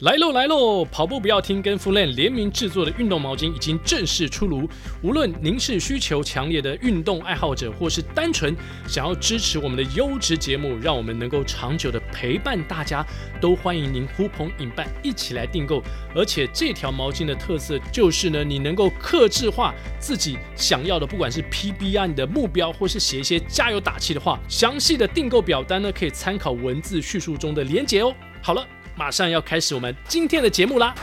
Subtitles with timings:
[0.00, 0.82] 来喽来喽！
[0.86, 4.66] 跑步不要停，跟 f l a n 联名制作的运动毛巾已经正式出炉。
[5.02, 8.56] 无论您是需求强烈的运动爱好者，或是单纯
[8.88, 13.06] 想要支持我们的优质节目，让我们能够长久的陪伴大家，
[13.42, 15.82] 都欢迎您呼朋引伴一起来订购。
[16.14, 24.40] 而且这条毛巾的特色就是呢，你能够克制化自己想要的，不管是 PB 啊，你的目标，或是写一些加油打气的话。
[24.48, 28.14] 详细的订购表单呢，可以参考文字叙述中的连结哦。
[28.40, 28.66] 好了。
[28.96, 30.94] 马上要开始我们今天的节目啦！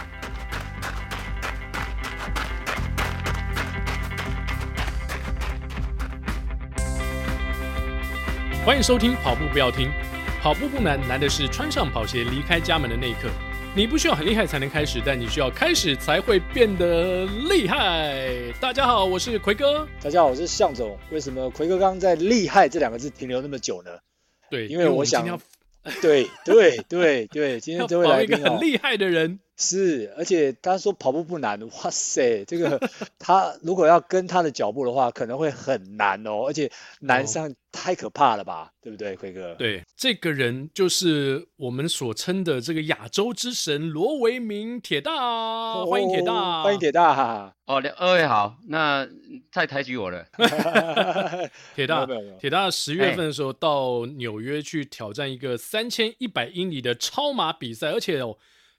[8.63, 9.89] 欢迎收听跑步不要停，
[10.41, 13.29] 跑步不难，难的是穿上跑鞋离开家门的那一刻。
[13.73, 18.27] 你不需要很厉害才能开始，但你需要开始才会变得厉害。
[18.59, 19.87] 大家好，我是奎哥。
[20.01, 20.97] 大家好，我是向总。
[21.11, 23.91] 为什么奎哥刚刚在“厉害”这两个字停留那么久呢？
[24.49, 25.39] 对，因为我想。
[26.01, 32.79] 对对对对，今天这位来宾、哦、一个很厉害的人是，而且他说跑步不难，哇塞，这个
[33.17, 39.55] 他如果要跟他的脚步的话，可能会很难哦，而且难上太可怕了吧，哦、对不对，奎哥？
[39.55, 45.11] 对，这个人就是我们所称的这个亚洲之神罗维明铁大，
[45.85, 47.55] 欢迎铁大，哦、欢迎铁大。
[47.65, 49.07] 哦，二位好，那
[49.51, 50.23] 太抬举我了。
[51.73, 52.07] 铁大，
[52.39, 58.37] 铁大十月份的时候到纽约去挑战一个三千一百英里的超马比赛，而且哦。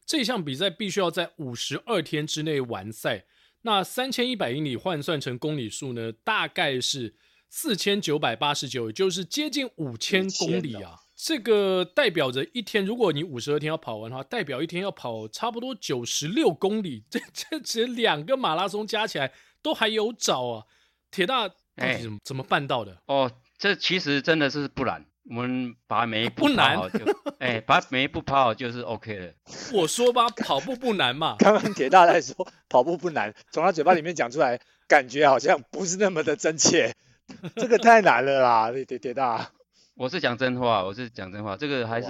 [0.08, 3.26] 这项比赛必须要在五十二天之内完赛。
[3.60, 7.14] 那三千一百英里换算成公里数呢，大概是
[7.50, 10.98] 四千九百八十九，也就是接近五千公里啊。
[11.14, 17.04] 这个代表着一天，如果你五十二天要跑完的话，代表一天要跑差不多九十六公里。
[17.10, 20.64] 这这只两个马拉松加起来都还有找啊！
[21.10, 23.02] 铁大到底怎么、欸、怎么办到的？
[23.06, 25.04] 哦，这其实真的是不难。
[25.28, 27.04] 我们把每一步跑好就，
[27.38, 29.32] 哎、欸，把每一步跑好就是 OK 了。
[29.74, 31.36] 我说吧，跑步不难嘛。
[31.40, 32.34] 刚刚铁大在说
[32.68, 36.94] 跑步不难，从他嘴巴里面讲出来，感觉好像不是那么的真切。
[37.56, 39.50] 这个太难了啦，铁铁大。
[39.94, 42.08] 我是讲真话，我是讲真话，这个还是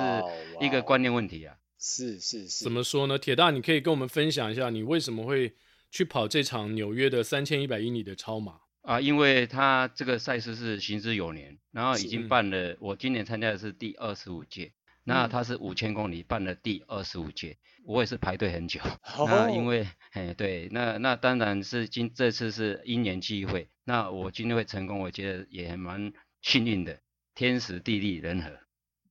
[0.61, 1.57] 一个观念问题啊。
[1.81, 2.63] 是是是。
[2.65, 3.19] 怎么说呢？
[3.19, 5.57] 铁大，你可以跟我们分享一下，你为什么会
[5.91, 8.53] 去跑这场纽约的三千一百英里的超马？
[8.89, 14.73] 啊，因为他这个赛事是行之有年，然后已经办了，我今年参加的是第二十五届，
[15.05, 18.81] 那他是五千公里办了第二十五届，我也是排队很久。
[19.27, 26.99] 那因为，哎，对，那那当然是今这次是因缘际会，那我今天会成功，我觉得也蛮幸运的，
[27.35, 28.59] 天时地利人和，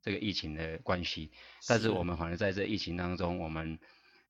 [0.01, 1.29] 这个疫情的关系，
[1.67, 3.77] 但是我们反而在这疫情当中，我们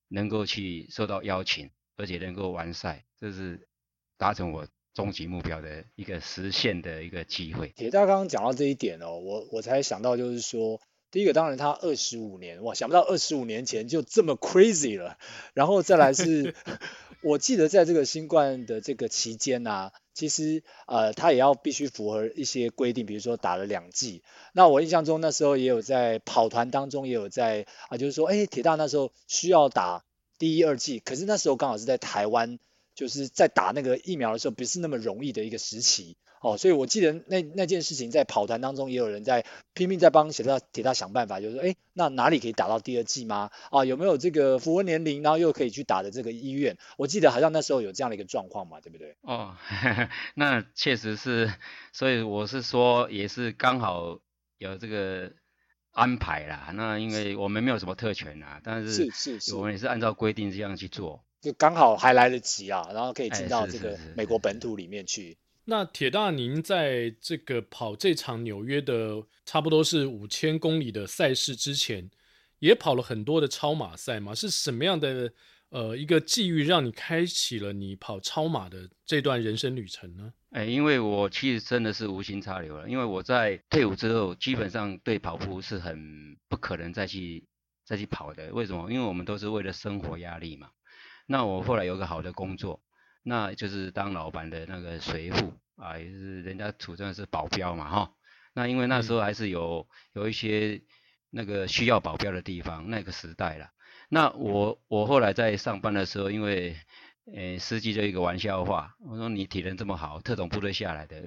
[0.09, 3.69] 能够去受到邀请，而且能够完赛，这是
[4.17, 4.67] 达成我。
[4.97, 7.71] 终极目标的一个实现的一个机会。
[7.75, 10.81] 铁大刚刚讲到这一点哦，我我才想到就是说，
[11.11, 15.19] 第一个当然他二十五年哇，想不到二十五年前就这么 crazy 了。
[15.53, 16.55] 然后再来是，
[17.21, 24.23] 我记得在这个新冠的这个期间呐、啊，其实呃他也要必须符合一些规定，比如说打了两剂。
[24.51, 30.03] 那我印象中那时候也有在跑团当中也有在啊，就是说哎铁大那时候需要打
[30.39, 32.57] 第一二剂，可是那时候刚好是在台湾。
[32.97, 43.51] 就是在打那个疫苗的时候，不是那么容易的一个时期哦，所以我记得那那件事情在跑团当中也有人在拼命在帮铁大铁大想办法，就是说，哎，那哪里可以打到第二剂吗？
[43.69, 46.75] 啊，有没有这个符合年龄，然后又可以去打的这个医院？
[46.97, 49.15] 我记得好像那时候有这样的一个状况嘛，对不对？
[49.21, 51.53] 哦，呵 呵那确实是，
[51.93, 54.19] 所以我是说也是刚好
[54.57, 55.33] 有这个
[55.91, 56.71] 安排啦。
[56.73, 61.23] 那因为我们没有什么特权啦，但是是是是，我们也是按照规定这样去做。
[61.39, 65.21] 就刚好还来得及啊，然后可以进到这个美国本土里面去。
[65.21, 72.09] 欸、是是是是，那铁大，您在这个跑这场纽约的差不多是五千公里的赛事之前，
[72.59, 74.33] 也跑了很多的超马赛吗？
[74.33, 75.31] 是什么样的
[75.69, 80.33] 呃一个际遇让你开启了你跑超马的这段人生旅程呢？
[80.51, 87.43] 哎、欸，因为我其实真的是无心插柳了，因为我在退伍之后，基本上对跑步是很不可能再去
[87.85, 88.51] 再去跑的。
[88.53, 88.89] 为什么？
[88.91, 90.69] 因为我们都是为了生活压力嘛。
[91.27, 92.81] 那我后来有个好的工作，
[93.21, 98.13] 那就是当老板的那个随扈啊，也是人家土称的是保镖嘛哈。
[98.53, 100.81] 那因为那时候还是有有一些
[101.29, 103.69] 那个需要保镖的地方，那个时代了。
[104.09, 106.77] 那我我后来在上班的时候，因为
[107.35, 111.21] 呃司机就一个玩笑话，我说你体能这么好，特种部队下来的，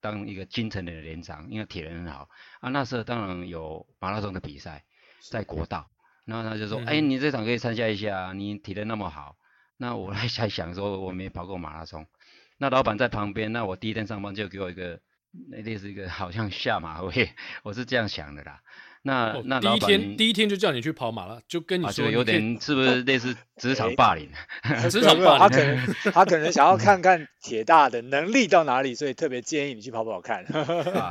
[0.00, 2.28] 当一个京城的连长，因为体能很好
[2.60, 2.70] 啊。
[2.70, 4.84] 那时候当然有马拉松的比赛，
[5.30, 5.90] 在国道。
[6.24, 9.36] 然后他就说：“哎、嗯，你这场可以参加一下，你体能那么好。”
[9.76, 12.06] 那我 还在想说，我没跑过马拉松。
[12.58, 15.00] 那老板在旁边，那我第一天上班就给我一个，
[15.50, 17.30] 那类似一个好像下马威，
[17.64, 18.60] 我是这样想的啦。
[19.04, 24.28] 那、哦、那第一天第一天就叫你去跑马了，就跟你说有点是不是类似 职场霸凌？
[24.88, 30.44] 职场霸凌，他可能他可能想要看看铁大的能力到哪里，所以特别建议你去跑跑看。
[30.46, 31.08] 啊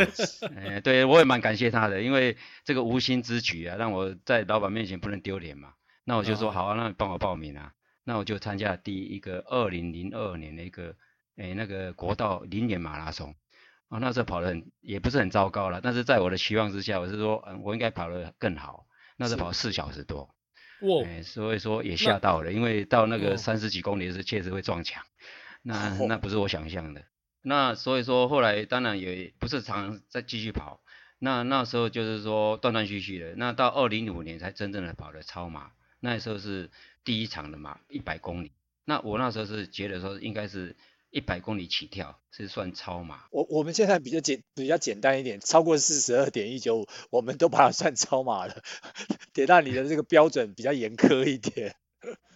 [0.56, 5.74] 欸、对，我也蛮感谢他的，因为这个无心之举啊，让我在老板面前不能丢脸嘛。
[6.06, 7.74] 那我就说好啊，那你帮我报名啊。
[8.06, 10.96] 那我就参加第一个二零零二年的一个
[11.36, 13.36] 诶、欸、那个国道林园马拉松。
[13.92, 18.88] 啊，那时候跑得很也不是很糟糕了，但是在我的期望之下，我是说，嗯，我应该跑得更好。
[19.18, 20.34] 那时候跑四小时多，
[20.80, 25.04] 哇，哎，所以说也吓到了，因为到那个三十几公里的时候确实会撞墙，
[25.62, 27.04] 那那不是我想象的。
[27.42, 30.82] 那所以说后来当然也不是常常再继续跑，
[31.20, 33.36] 那那时候就是说断断续续的。
[33.36, 36.72] 那到二零零五年才真正的跑了超马，那时候是
[37.04, 38.54] 第一场的马，一百公里。
[38.86, 40.78] 那我那时候是觉得说应该是。
[41.12, 43.26] 一百公里起跳是算超马。
[43.32, 48.64] 我我们现在比较简比较简单一点，超过四十二点一九五，我们都把它算超马了。
[49.34, 51.76] 铁大，你的这个标准比较严苛一点。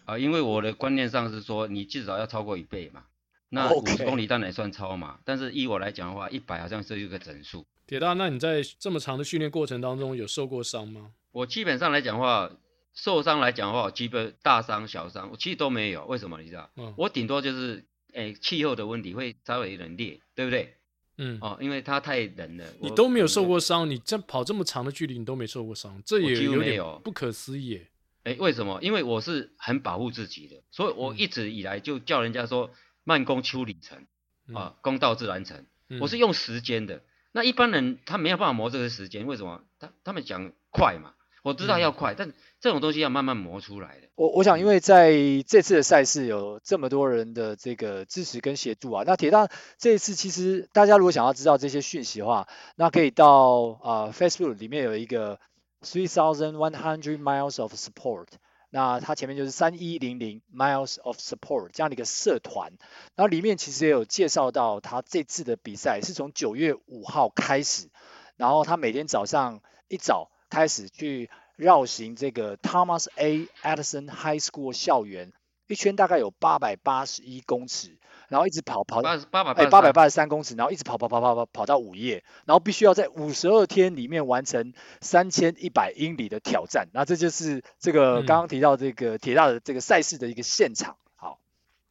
[0.04, 3.06] 啊，因为我的观念上是说，你至少要超过一倍嘛。
[3.48, 5.20] 那五十公里当然也算超马，Okay.
[5.24, 7.66] 但是依我来讲的话，一百好像是一个整数。
[7.88, 11.14] 铁大，那你在这么长的训练过程当中有受过伤吗？
[11.32, 12.52] 我基本上来讲的话，
[12.94, 16.06] 受伤来讲的话，基本大伤小伤我其实都没有。
[16.06, 16.70] 为什么你知道？
[16.76, 17.86] 嗯，我顶多就是。
[18.16, 20.76] 哎，气候的问题会稍微冷冽，对不对？
[21.18, 22.66] 嗯，哦，因为它太冷了。
[22.82, 27.82] 你都没有受过伤，你这跑这么长的距离，你都没受过伤，这也有点不可思议。
[28.24, 28.80] 哎，为什么？
[28.82, 32.72] 因为我是很保护自己的，所以我一直以来就叫人家说
[33.04, 34.08] 慢工出里程，
[34.48, 35.66] 嗯、啊，功到自然成。
[35.90, 39.64] 嗯、我是用时间的，那一般人他没有办法磨这个时间，为什么？
[39.80, 41.14] 他他们讲快嘛。
[41.44, 42.34] 我知道要快，嗯、但
[42.66, 44.08] 这种东西要慢慢磨出来的。
[44.16, 45.12] 我我想，因为在
[45.46, 49.48] 这次的赛事有这么多人的这个支持跟协助啊，那铁大
[49.78, 55.40] 这一次其实大家如果想要知道这些讯息的话，那可以到啊、Facebook 里面有一个
[55.84, 58.30] Three Thousand One Hundred Miles of Support，
[58.72, 62.72] 那它前面就是三一零零 Miles of Support 这样的一个社团，
[63.16, 67.90] 然后里面其实也有介绍到他这次的比赛是从九月五号开始，
[68.38, 70.32] 然后他每天早上一早。
[70.48, 73.48] 开始去绕行这个 Thomas A.
[73.62, 75.34] Edison High School 校园
[75.68, 77.98] 一圈，大概有八百八十一公尺，
[78.28, 86.90] 然后一直跑跑到八百哎八百八十三公尺，然后一直跑跑跑跑跑跑到午夜，然后必须要在五十二天里面完成三千一百英里的挑战。
[86.94, 90.98] 那这就是这个刚刚提到这个铁大的这个赛事的一个现场。
[91.16, 91.40] 好，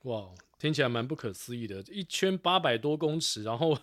[0.03, 0.29] 哇，
[0.59, 3.79] 听起来蛮不可思议的，一圈八百多公尺，然后。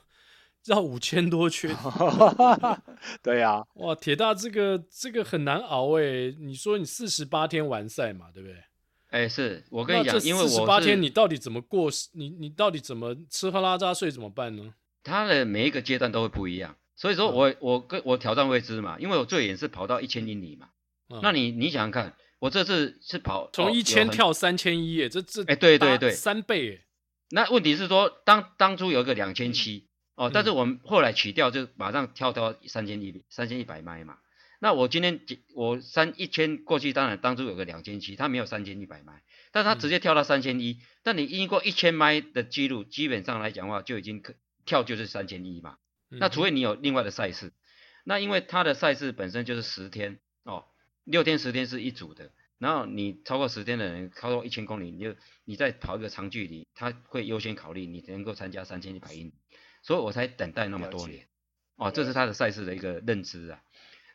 [0.65, 1.75] 绕五千多圈，
[3.23, 6.31] 对呀、啊，哇，铁大这个这个很难熬哎。
[6.39, 8.57] 你说你四十八天完赛嘛，对不对？
[9.09, 11.89] 哎，是我跟你讲，因为四十八天你到底怎么过？
[12.13, 14.73] 你你到底怎么吃喝拉撒睡怎么办呢？
[15.03, 20.69] 他的每一个阶段都会不一样，所以说我、嗯、我跟我挑战未知嘛，因为我最远是跑到一千英里嘛。
[21.09, 26.85] 嗯、那你你想想看，我这次是跑从一千跳三千一，这这哎对对对，三倍哎。
[27.31, 29.87] 那问题是说，当当初有一个两千七。
[30.21, 34.19] 哦，但是我们后来取掉，就马上跳到三千一三千一百迈嘛。
[34.59, 35.19] 那我今天
[35.55, 40.79] 我三一千过去，当然当初有个两千七，他没有三千一百迈，但他直接跳到三千一。
[41.01, 45.77] 但你经过一千迈的记录，基本上来讲的话，就已经可跳就是三千一嘛。
[46.09, 47.51] 那除非你有另外的赛事，
[48.03, 50.65] 那因为他的赛事本身就是十天哦，
[51.03, 55.15] 六天十天是一组的，然后你超过十天的人，超过一千公里，你就
[55.45, 59.33] 你再跑一个长距离，他会优先考虑你能够参加三千一百英里。
[59.81, 61.27] 所以我才等待那么多年，
[61.75, 63.61] 哦，这是他的赛事的一个认知啊。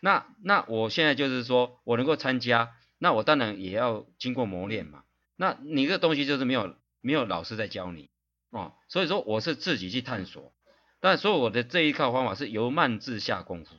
[0.01, 5.03] 那那我现在就是说我能够参加，那我当然也要经过磨练嘛。
[5.37, 8.11] 那你这东西就是没有没有老师在教你
[8.51, 10.53] 哦，所以说我是自己去探索。
[11.01, 13.75] 但所以我的这一套方法是由慢至下功夫。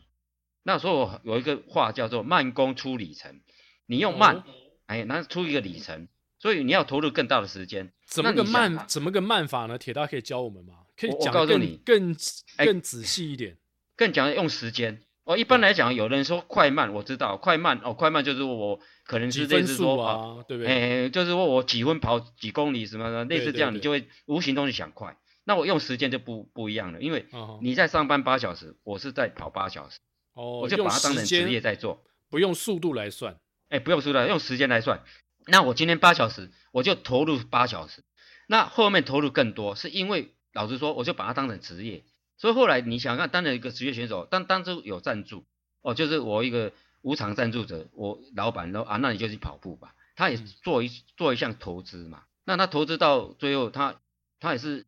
[0.63, 3.41] 那所以我有一个话叫做慢工出里程，
[3.86, 4.44] 你用慢，
[4.86, 6.08] 哎，那出一个里程，
[6.39, 7.91] 所以你要投入更大的时间。
[8.06, 8.86] 怎么个慢？
[8.88, 9.77] 怎么个慢法呢？
[9.77, 10.75] 铁大可以教我们吗？
[11.00, 12.16] 可以讲更更
[12.58, 13.58] 更仔细一点，
[13.96, 15.04] 更讲用时间。
[15.25, 21.04] 哦，一般来讲，有人说快慢，我知道快慢哦，快慢就是我可能是类似说啊，对不对？
[21.04, 25.18] 哎，就是说我几分跑几公里什么的，类似这样，你就会无形中就想快。
[25.44, 27.25] 那我用时间就不不一样了，因为
[27.62, 30.00] 你在上班八小时，我是在跑八小时，
[30.34, 33.38] 哦，我就把它当成职业在做，不用速度来算，
[33.68, 35.04] 哎，不用速度，用时间来算。
[35.48, 38.01] 那我今天八小时，我就投入八小时，
[38.48, 40.34] 那后面投入更多，是因为。
[40.58, 42.04] 老实说，我就把它当成职业，
[42.36, 45.46] 所以后来你想看，当了一个职业选手，但当初有赞助，
[45.84, 46.74] 哦，就是我一个
[47.04, 54.00] 无偿赞助者，我老板说啊，那你就去跑步吧，他也做一做一项投资嘛，那他投资到最后他，他
[54.40, 54.88] 他也是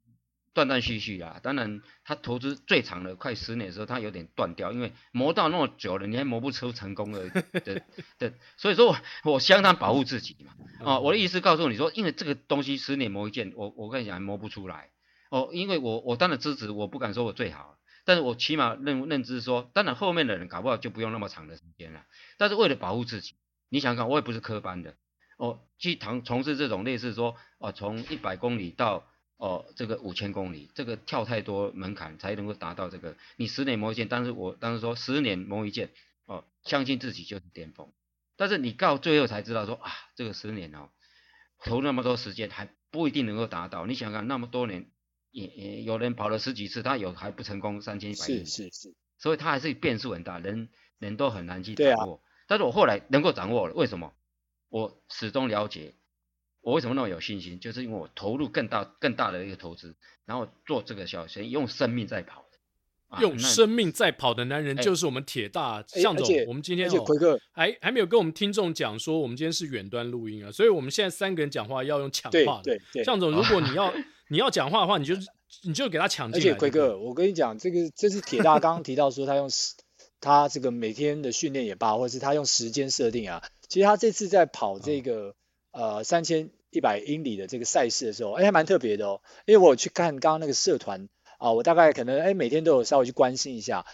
[0.53, 1.39] 断断续续啊。
[1.43, 7.83] 当然，他投资最长的快十年的时候，他有点断掉，因为磨到那么久了，你还磨不出成功的的
[8.17, 8.33] 的。
[8.57, 10.53] 所以说我我相当保护自己嘛。
[10.81, 14.89] 哦，我的意思告诉你说，因为这个东西十年磨一剑，我我跟你讲还磨不出来。
[15.29, 22.05] 哦，因为我我当然资质，我不敢说我最好，但是我起码认认知说，当然后面的人搞不好就不用那么长的时间了。
[22.37, 23.35] 但是为了保护自己，
[23.69, 24.95] 你想想看，我也不是科班的。
[25.37, 29.07] 哦，去从从事这种类似说，哦，从一百公里到
[29.37, 33.15] 哦这个五千公里，这个跳太多门槛才能够达到这个。
[33.37, 35.91] 你十年磨一剑，但是我当时说十年磨一剑，
[36.25, 37.89] 哦，相信自己就是巅峰。
[38.35, 40.89] 但是你到最后才知道说啊，这个十年哦，
[41.63, 43.85] 投那么多时间还不一定能够达到。
[43.85, 44.89] 你想想看，那么多年
[45.31, 52.15] 也也有人跑了十几次，他有还不成功三千一百米，是是是，所以他还是变数很大，人人都很难去掌握。
[52.15, 54.13] 啊、但是我后来能够掌握了，为什么？
[54.69, 55.95] 我始终了解，
[56.61, 59.95] 我为什么那么有信心，就是因为我投入更大、更大的一个投资，
[60.25, 62.45] 然后做这个小生用生命在跑，
[63.07, 66.27] 啊、用生命在跑的男人就是我们铁大象总。
[66.47, 72.79] 我们今天哦，还还没有跟我们听众讲说，我们今天是远端录音啊，所以我们现在三个人讲话要用抢话的。
[73.03, 73.91] 向总，如果你要
[74.29, 75.15] 你要讲话的话，你就
[75.63, 76.47] 你就给他抢进来。
[76.47, 79.49] 而且奎哥，我跟你讲，这个这是铁大刚刚提到说他用
[80.21, 83.43] 他这个每天的训练也罢，或者是他用时间设定啊。
[83.67, 85.35] 其实他这次在跑这个
[85.71, 89.21] 呃三千一百英里的这个赛事的时候，哎，还蛮特别的哦。
[89.45, 93.85] 因为我有去看刚刚那个社团啊，我大概可能哎每天都有稍微去关心一下，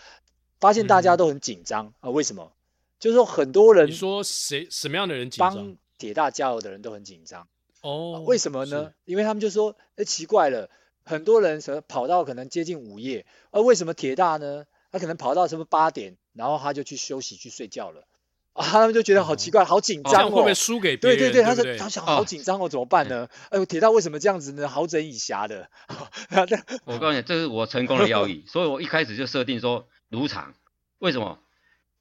[0.59, 2.09] 发现大家都很紧张啊。
[2.09, 2.51] 为什么？
[2.99, 5.55] 就是说很多人，你说谁什么样的人紧张？
[5.55, 7.47] 帮铁大加油的人都很紧张
[7.85, 8.23] 哦。
[8.25, 8.93] 为什么呢？
[9.05, 10.69] 因为他们就说，哎，奇怪了，
[11.03, 14.65] 很多人什么跑到可能接近午夜，而为什么铁大呢？
[14.91, 18.07] 他可能跑到什么八点，然后他就去休息去睡觉了。
[18.53, 21.19] 啊，他们就觉得好奇怪，好紧张哦，会不会输给别人？
[21.19, 23.27] 对对对，他说他想好紧张哦，怎么办呢？
[23.51, 24.69] 哎呦，铁大为什么这样子呢？
[24.69, 25.69] 好整以暇的。
[26.85, 30.53] 我告诉你，这是我成功的要义， 所以我一开始就设定说如常。
[30.99, 31.39] 为什么？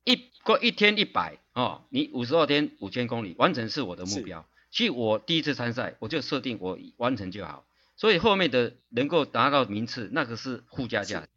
[0.04, 4.46] 一过一天一百哦，你五十二天五千公里完成是我的目标。
[4.74, 7.64] 其实我第一次参赛，我就设定我完成就好。
[7.94, 11.28] 所以后面的能够达到名次，那个是附加价值。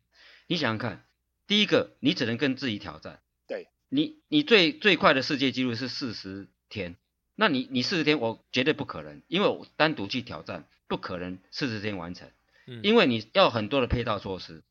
[0.47, 1.05] 你想想看，
[1.45, 3.19] 第一个你只能跟自己挑战。
[3.47, 6.95] 对你你最最快的世界纪录是四十天，
[7.35, 12.27] 那你你四十天我绝对不可能，因为我单独去挑战不可能四十天完成，
[12.65, 14.63] 嗯，因为你要很多的配套措施，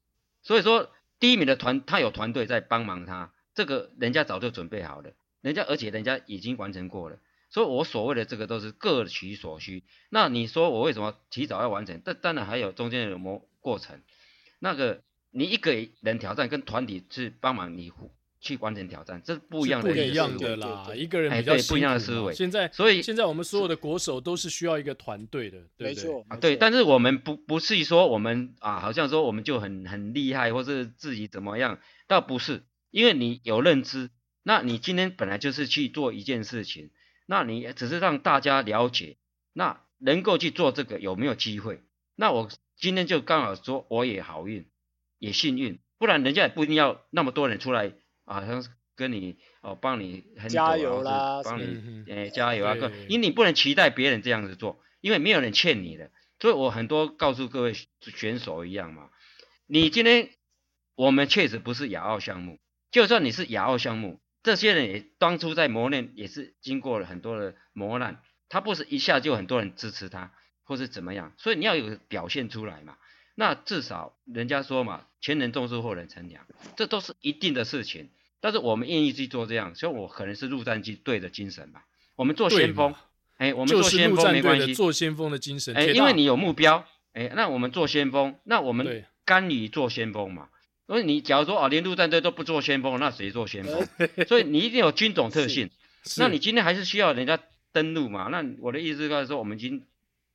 [0.43, 7.21] 所以说第一名的团他有团队在帮忙他，这个人家早就准备好了，人家而且人家已经完成过了，
[7.57, 9.83] 所以我所谓的这个都是各取所需。
[10.11, 12.03] 那你说我为什么提早要完成？
[12.05, 14.03] 但当然还有中间的磨过程，
[14.59, 15.73] 那个你一个
[16.03, 17.91] 人挑战跟团体去帮忙你。
[18.39, 20.87] 去完成挑战，这是不一样的，不一样的啦。
[20.95, 22.33] 一个人比较不一样的思维。
[22.33, 26.55] 现在，所以现在我们所有的国手都是需要一个团队的，对对没错啊，对。
[26.55, 32.63] 但是我们不不是说我们啊，好像说我们就很很厉害，或是自己怎么样，倒不是。
[32.91, 34.11] 因为你有认知，
[34.45, 36.91] 那你今天本来就是去做一件事情，
[37.27, 39.19] 那你只是让大家了解，
[39.53, 41.83] 那能够去做这个有没有机会？
[42.15, 44.67] 那我今天就刚好说，我也好运，
[45.19, 47.93] 也幸运，不然人家也不一定要那么多人出来。
[48.25, 52.75] 啊像是跟你哦，帮你很加油啦，帮你诶加油啊！
[52.75, 56.11] 对对对，因为你不能期待别人这样子做，因为没有人欠你的。
[56.41, 59.11] 所以我很多告诉各位选手一样嘛，
[59.67, 60.31] 你今天
[60.97, 62.59] 我们确实不是亚奥项目，
[62.91, 70.31] 就算你是亚奥项目，这些人也当初在磨练也是经过了很多的磨难，他不是一下就很多人支持他，
[70.63, 72.97] 或是怎么样，所以你要有表现出来嘛。
[73.35, 78.11] 那至少人家说嘛，前人种树，后人乘凉，这都是一定的事情。
[78.41, 81.85] 但是我们愿意去做这样，所以我可能是陆战队的精神吧。
[82.15, 82.95] 我们做先锋，
[83.39, 85.75] 哎，我们做先锋没关系，做先锋的精神。
[85.75, 90.51] 哎，因为你有目标，哎，那我们做先锋，那我们甘于做先锋嘛。
[90.87, 93.87] 所以你假如说啊，连陆战队都不做先锋，那谁做先锋？
[94.27, 95.71] 所以你一定有军种特性。
[96.19, 97.39] 那你今天还是需要人家
[97.73, 98.29] 登陆嘛？
[98.31, 99.85] 那我的意思就是说，我们已经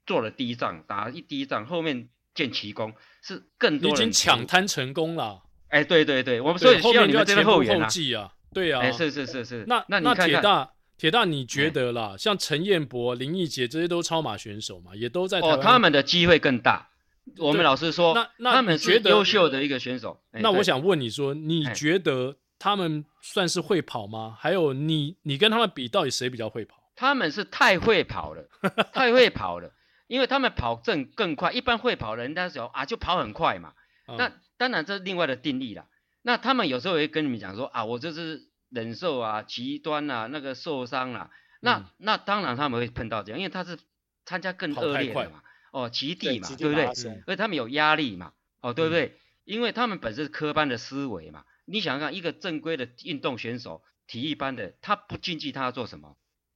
[0.05, 2.09] 做了第一仗，打一第一仗，后面。
[2.33, 5.41] 建奇功是更多人已经抢滩成功了。
[5.67, 7.85] 哎，对对对，我们所以需要你们这边后援啊。
[8.17, 9.65] 啊对啊，哎，是是是是。
[9.67, 12.15] 那那那铁大铁大，你觉得啦？
[12.17, 15.41] 像陈彦博、林毅杰这些都超马选手嘛，也都在。
[15.41, 16.90] 哦，他们的机会更大。
[17.37, 20.21] 我们老师说，那那他们是优秀的一个选手。
[20.31, 24.35] 那我想问你说，你觉得他们算是会跑吗？
[24.39, 26.77] 还有你你跟他们比，到底谁比较会跑？
[26.95, 28.47] 他们是太会跑了，
[28.93, 29.71] 太会跑了。
[30.07, 33.71] 因为他们跑正更快，一般会跑的人家说啊，就跑很快嘛。
[34.07, 35.85] 嗯、那当然这是另外的定义了。
[36.21, 41.29] 那他们有时候会跟你们讲说啊，我这是忍受啊，极端啊，那个受伤了、啊。
[41.61, 43.79] 那、嗯、那当然他们会碰到这样，因为他是
[44.25, 45.41] 参加更恶劣的嘛。
[45.71, 46.85] 哦极地嘛，对，对不对？
[46.85, 49.05] 而且他们有压力嘛，哦对不对？
[49.07, 49.11] 嗯、
[49.45, 56.15] 因为他们本身是科班的思维嘛，你想想看，一个正规的运动选手，体育班的，他不竞技他要做什么？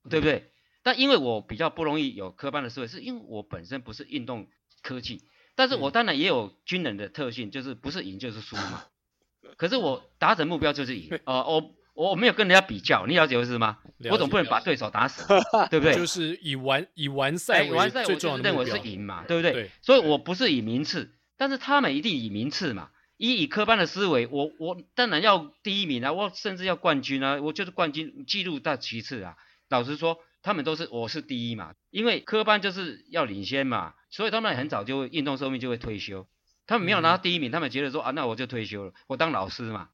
[0.10, 0.36] 对不对？
[0.38, 0.50] 嗯、
[0.84, 4.48] 但因为我比较不容易有科班的思维，是因为我本身不是运动
[4.84, 5.24] 科技，
[5.56, 8.84] 但是我当然也有军人的特性，就是不是赢就是输嘛。
[9.58, 13.80] 可是我达成目标就是赢，呃，我我没有跟人家比较，你了解我意思吗？
[14.12, 15.26] 我总不能把对手打死，
[15.72, 15.96] 对不对？
[15.96, 19.54] 就是以完以完赛为完赛，我就认为是赢嘛，对不对？
[19.54, 22.90] 对，所以我不是以名次，但是他们一定以名次嘛。
[23.18, 29.38] 以以科班的思维，我我当然要第一名啊，我甚至要冠军啊，我就是冠军记录到其次啊。
[29.70, 36.28] 老实说，他们都是我是第一嘛，因为科班就是要领先嘛，所以他们很早就会运动寿命就会退休。
[36.68, 39.88] 他们没有拿到第一名，嗯、他们觉得说啊，那我就退休了，我当老师嘛，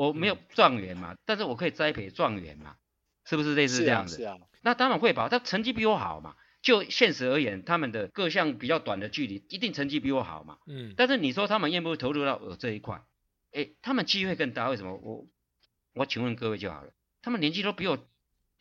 [0.00, 2.76] 我没有状元嘛，嗯、但是我可以栽培状元嘛，
[3.26, 4.16] 是不是类似这样子？
[4.16, 4.36] 是啊。
[4.38, 6.36] 是啊，那当然会吧，他成绩比我好嘛。
[6.62, 10.56] 就现实而言，他们的各项比较短的距离，一定成绩比我好嘛。
[10.66, 10.94] 嗯。
[10.96, 13.02] 但是你说他们愿不愿意投入到我这一块？
[13.52, 14.96] 哎，他们机会更大，为什么？
[14.96, 15.26] 我
[15.92, 17.98] 我请问各位就好了，他们年纪都比我。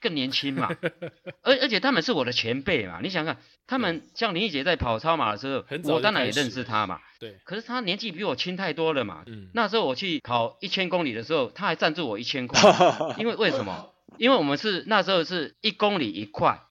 [0.01, 0.70] 更年轻嘛，
[1.44, 7.00] 而而且他们是我的前辈嘛，你想想看，他们像林义杰在跑超马的时候，我当然也认识他嘛。
[7.20, 7.39] 对。
[7.44, 9.24] 可是他年纪比我轻太多了嘛。
[9.27, 9.50] 嗯。
[9.53, 12.60] 那时候我去跑一千公里的时候，他还赞助我一千块。
[13.20, 13.94] 因为为什么？
[14.18, 16.62] 因为我们是那时候是一公里一块。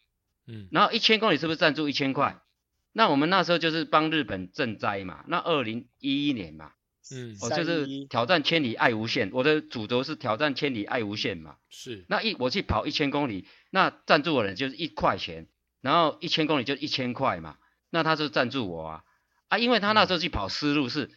[0.47, 0.69] 嗯。
[0.73, 2.39] 然后一千公里是不是赞助一千块？
[2.93, 5.25] 那我们那时候就是帮日本赈灾嘛。
[5.29, 6.73] 那二零一一年嘛。
[7.11, 11.57] 嗯，我就是挑战千里爱无限，我的主轴是挑战千里爱无限嘛。
[11.71, 15.49] 是，那一我去跑一千公里，那赞助我的人就是一块钱，
[15.81, 17.57] 然后一千公里就一千块嘛，
[17.91, 19.05] 那他就赞助我啊。
[19.49, 21.11] 啊，因为他那时候去跑思路是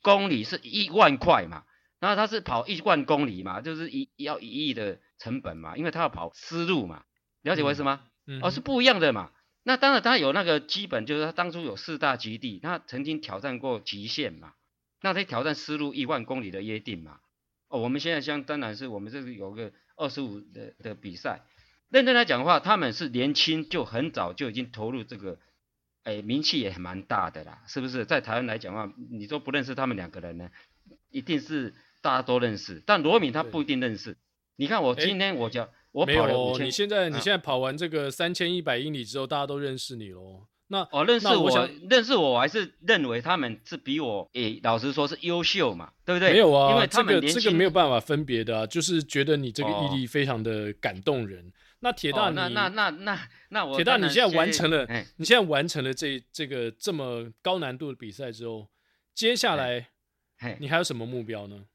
[0.00, 1.64] 公里是一万块嘛，
[2.00, 7.04] 然后他是跑一万公里嘛，就是一要一亿的成本嘛，因为他要跑思路嘛，
[7.42, 8.02] 了解我意思吗？
[8.26, 9.30] 嗯，哦，是不一样的嘛。
[9.62, 14.54] 那当然他有那个基本，就是他当初有四大极地，他曾经挑战过极限嘛。
[15.02, 17.20] 那他挑战丝路一万公里的约定嘛？
[17.68, 21.42] 哦，我们现在相当然是我们这个有个二十五的的比赛，
[21.88, 25.38] 认真来讲的话，他们是年轻就很早就已经投入这个，
[26.04, 28.04] 哎，名气也蛮大的啦，是不是？
[28.04, 30.50] 在台湾来讲的话，你说不认识他们两个人呢？
[31.10, 34.16] 一定是大家都认识，但罗敏他不一定认识。
[34.56, 40.46] 你看我今天我讲，我跑了五千，你现在你现在跑完这个三千一百英里之后，大家都认识你喽。
[40.68, 46.32] 那哦，认识我，我认识我，我还是认为他们是比我，诶，老实说是优秀嘛，对不对？
[46.32, 51.46] 没有啊，因为他们这个这个没有办法分别的啊，就是觉得你这个毅力非常的感动人。
[51.46, 58.68] 哦、那铁大你，那那那那那我，铁大你现在完成了，嘿你现在完成了这这个这么高难度的比赛之后，
[59.14, 59.90] 接下来，
[60.58, 61.66] 你还有什么目标呢？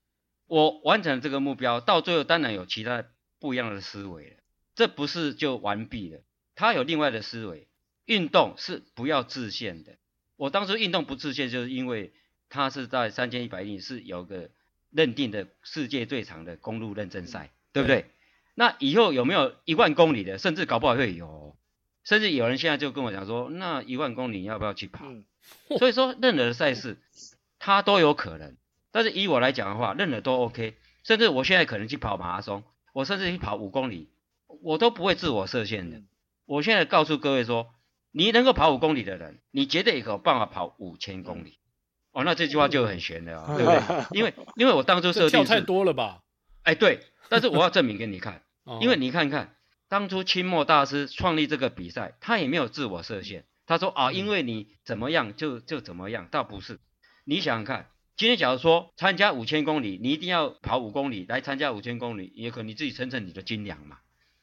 [0.47, 3.05] 我完成这个目标，到最后当然有其他
[3.39, 4.35] 不一样的思维了，
[4.75, 6.19] 这不是就完毕了，
[6.55, 7.69] 他有另外的思维。
[8.11, 9.93] 运动是不要自限的。
[10.35, 12.11] 我当初运动不自限，就是因为
[12.49, 14.49] 它是在三千一百英里是有个
[14.89, 18.01] 认定的世界最长的公路认证赛，对不对？
[18.01, 18.05] 对。
[18.53, 20.37] 那以后有没有一万公里的？
[20.37, 21.55] 甚至搞不好会有，
[22.03, 25.05] 甚至有人现在就跟我讲说，那一万公里要不要去跑？
[25.79, 26.97] 所以说，任何的赛事
[27.59, 28.57] 它都有可能。
[28.91, 30.75] 但是以我来讲的话，任何都 OK。
[31.05, 34.09] 甚至我现在可能去跑马拉松，我甚至去跑五公里，
[34.61, 36.01] 我都不会自我设限的。
[36.45, 37.73] 我现在告诉各位说。
[38.11, 41.57] 你能够跑五公里的人，你绝对有办法跑五千公里。
[42.11, 44.05] 哦，那这句话就很玄了啊，对不对？
[44.19, 46.21] 因为因为我当初设定跳太多了吧？
[46.63, 46.99] 哎，对。
[47.29, 48.43] 但是我要证明给你看，
[48.81, 49.55] 因为你看看
[49.87, 53.45] 当初清末大师创立这个比赛，他也没有自我设限。
[53.65, 56.79] 他说啊，因为你怎么样就就怎么样，倒不是。
[57.23, 63.99] 你想想看，今天假如说参加五千公里，你一定要跑五公里来参加五千公里，也可能你自己称称你的斤两嘛。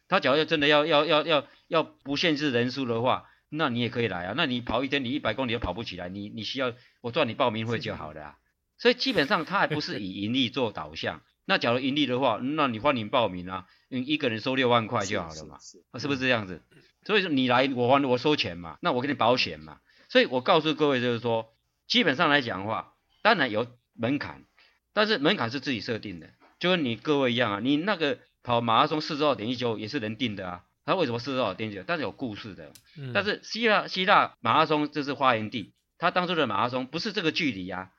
[0.09, 3.25] 他假如真的要要要要要不限制人数的话。
[3.51, 8.39] 那你也可以来啊，那你跑一天，你一百公里都跑不起来，你你需要我赚你报名费就好了啊。
[8.77, 11.23] 所以基本上他还不是以盈利做导向。
[11.45, 16.63] 那假如盈利的话，那你欢迎报名啊，你一个人收六万块就好了嘛，是，是，是，是不是这样子？
[17.05, 19.81] 所以说你来我还我收钱嘛，那我给你保险嘛。
[20.11, 21.55] 所以我告诉各位就是说，
[21.87, 24.45] 基本上来讲的话，当然有门槛，
[24.93, 26.31] 但是门槛是自己设定的，
[26.61, 30.65] 就跟你各位一样啊，你那个跑马拉松四十二点一九也是人定的啊。
[30.89, 31.85] 他为什么四十二点九？
[31.87, 32.73] 但是有故事的。
[32.97, 37.91] 嗯、但是希腊希腊马拉松这是发源地，他当初的马拉松不是这个距离啊，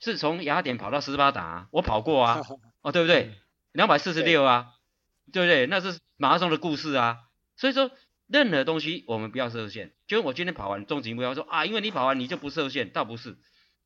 [0.00, 2.40] 是从雅典跑到斯巴达、啊，我跑过啊，
[2.80, 3.34] 哦对不对？
[3.72, 4.68] 两百四十六啊，
[5.30, 5.66] 对不对？
[5.66, 7.18] 那是马拉松的故事啊。
[7.58, 7.90] 所以说
[8.26, 9.92] 任何东西我们不要设限。
[10.06, 13.36] 就我今天跑完终极目标说啊，因为你跑完你就不设限，倒不是，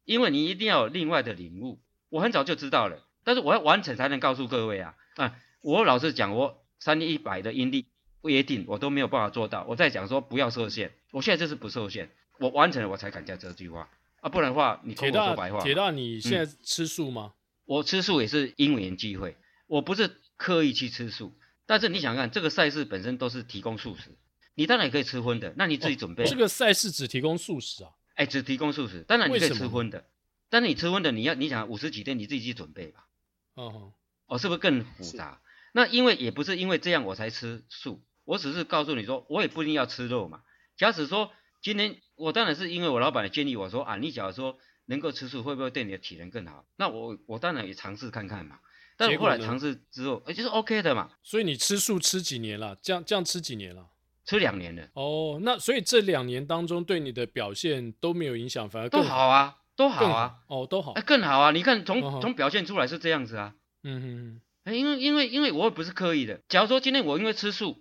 [0.05, 1.81] 因为你一定要有另外的领悟。
[2.11, 5.35] 我很早就知道了，但是我要完成才能告诉各位啊啊！
[5.63, 7.87] 我老实讲，我三千一百的阴力。
[8.23, 9.67] 不约定我都没有办法做到。
[9.69, 12.11] 我在讲说不要设限，我现在就是不设限。
[12.39, 15.61] 我完成了我才敢讲这句话啊，不然的话你跟我说白话。
[15.61, 17.35] 铁大，你现在吃素吗？
[17.35, 21.37] 嗯、我吃素也是因缘机会，我不是刻意去吃素。
[21.67, 24.17] 但是你想看，这个赛事本身都是提供素食，
[24.55, 26.25] 你当然也可以吃荤的，那你自己准备。
[26.25, 27.91] 哦、这个赛事只提供素食啊？
[28.15, 30.05] 哎，只提供素食，当然你可以吃荤的，
[30.51, 33.07] 但是你吃荤的，你要你想五十几天，你自己去准备吧。
[33.55, 33.93] 哦，
[34.27, 35.41] 哦，是不是更复杂？
[35.73, 40.41] 那因为也不是因为这样我才吃素，我只是告诉你说，我也不一定要吃肉嘛。
[40.77, 41.31] 假使说
[41.61, 46.65] 今天我当然是因为我老板的建议我说啊，你假如说能够吃素，会不会对你的体能更好？
[46.77, 48.59] 那我我当然也尝试看看嘛。
[48.97, 51.11] 但是后来尝试之后，哎，就是 OK 的嘛。
[51.23, 52.77] 所以你吃素吃几年了？
[52.83, 53.87] 这样这样吃几年了？
[54.25, 54.89] 吃两年了。
[54.95, 60.35] 哦，那所以这两年当中对你的表现都没有影响，反而更好，都好啊，都好啊。
[60.47, 60.93] 哦，都好。
[60.93, 61.51] 哎，更好啊！
[61.51, 63.55] 你看从从、哦、表现出来是这样子啊。
[63.83, 64.41] 嗯哼哼。
[64.65, 66.41] 哎，因为因为因为我也不是刻意的。
[66.49, 67.79] 假如说今天我因为吃素，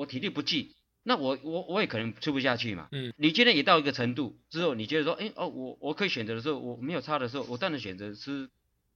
[0.00, 2.88] 我体力不济，那我我我也可能吃不下去嘛。
[2.92, 3.12] 嗯。
[3.16, 8.48] 你今天也到一个程度之后，你觉得说，哎哦，我我可以选择的时候，我没有差的时候，我当然选择吃。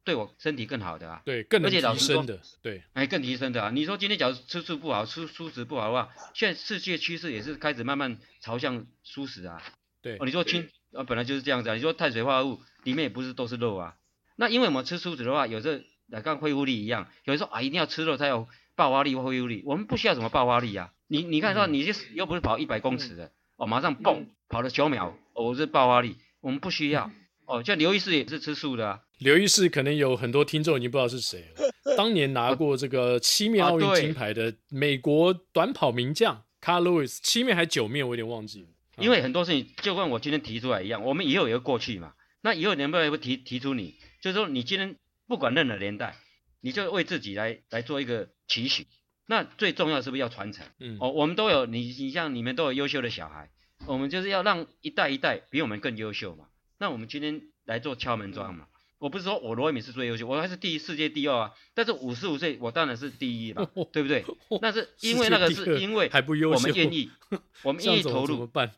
[0.07, 3.71] 对我身体更好的啊，对，更能提升的，对，哎，更提升的啊。
[3.71, 9.63] 你说今天假如吃素不好，吃素食不好的话，现在世界趋势也是开始慢慢朝向素食啊。
[10.03, 11.75] 对，哦，你说清啊，本来就是这样子啊。
[11.75, 13.97] 你说碳水化合物里面也不是都是肉啊。
[14.37, 19.63] 那因为我们吃素食的话，有时候来跟恢复力一样，有人说啊，一定要吃肉才有爆发力或恢复力。
[19.65, 20.93] 我们不需要什么爆发力啊。
[21.07, 27.11] 你你看说，你又不是跑一百公尺的，哦，马上蹦跑了九秒，哦，是爆发力，我们不需要。
[27.47, 29.01] 哦，像刘易斯也是吃素的啊。
[29.19, 31.97] 刘易斯可能有很多听众已经不知道是谁了。
[31.97, 38.69] 当年拿过这个七面奥运金牌的美国短跑名将 Carl Lewis，七面还九面，我有点忘记了。
[38.97, 42.15] 因为很多事情就跟我今天提出来一样，我们以后有一个过去嘛。
[42.41, 44.97] 那以后能不能会提提出你，就是说你今天
[45.29, 46.17] 不管任何年代，
[46.61, 48.87] 你就为自己来来做一个期许。
[49.27, 50.67] 那最重要是不是要传承？
[50.79, 53.51] 嗯，哦，我们都有你，你像你们都有优秀的小孩，
[53.87, 56.47] 我们就是要让一代一代比我们更优秀嘛。
[56.79, 58.67] 那我们今天来做敲门砖嘛。
[58.99, 61.53] 我不是说我罗伟敏是最优秀，我还是第一世界第二啊。
[61.75, 64.25] 但是五十五岁我当然是第一嘛， 对不对？
[64.63, 66.11] 那是因为那个是因为
[66.53, 67.11] 我们愿意，
[67.63, 68.27] 我们愿意投入。
[68.27, 68.73] 怎么办？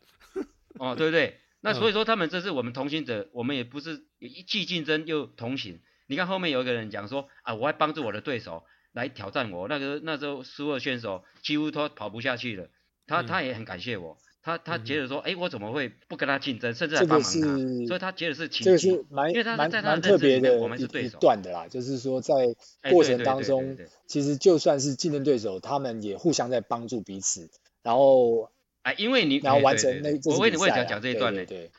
[0.79, 1.39] 哦，对不对？
[1.61, 4.03] 那所以说他们这是我们同行者，我们也不是
[4.47, 5.79] 既竞争又同行。
[6.07, 8.63] 你看后面有一个人讲说啊，我还帮助我的对手
[8.97, 9.67] 来挑战我。
[9.67, 12.67] 那个那时候苏俄选手几乎都跑不下去了，
[13.05, 14.17] 他他也很感谢我。
[14.41, 17.87] 他他觉得说，哎、嗯，我怎么会不跟他竞争，甚至还帮忙他？
[17.87, 18.63] 所以他觉得是奇迹。
[18.63, 22.33] 这个是蛮因为他在他蛮特别的我们是对手一段的啦，就是说在
[22.89, 27.49] 过程当中，其实就算是竞争对手，他们也互相在帮助彼此。
[27.83, 28.49] 然后，
[28.83, 29.91] 哎，因为你然后完成
[30.23, 31.45] 我为你为什么讲这一段呢？
[31.45, 31.71] 对，对，对，